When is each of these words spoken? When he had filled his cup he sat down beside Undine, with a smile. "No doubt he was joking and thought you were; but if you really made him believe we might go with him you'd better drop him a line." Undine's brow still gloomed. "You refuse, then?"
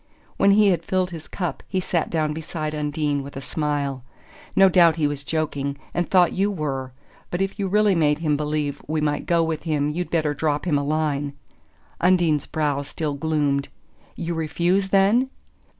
When 0.37 0.49
he 0.49 0.69
had 0.69 0.83
filled 0.83 1.11
his 1.11 1.27
cup 1.27 1.61
he 1.67 1.79
sat 1.79 2.09
down 2.09 2.33
beside 2.33 2.73
Undine, 2.73 3.21
with 3.21 3.37
a 3.37 3.39
smile. 3.39 4.03
"No 4.55 4.67
doubt 4.67 4.95
he 4.95 5.05
was 5.05 5.23
joking 5.23 5.77
and 5.93 6.09
thought 6.09 6.33
you 6.33 6.49
were; 6.49 6.91
but 7.29 7.39
if 7.39 7.59
you 7.59 7.67
really 7.67 7.93
made 7.93 8.17
him 8.17 8.35
believe 8.35 8.81
we 8.87 8.99
might 8.99 9.27
go 9.27 9.43
with 9.43 9.61
him 9.61 9.91
you'd 9.91 10.09
better 10.09 10.33
drop 10.33 10.65
him 10.65 10.79
a 10.79 10.83
line." 10.83 11.33
Undine's 11.99 12.47
brow 12.47 12.81
still 12.81 13.13
gloomed. 13.13 13.67
"You 14.15 14.33
refuse, 14.33 14.89
then?" 14.89 15.29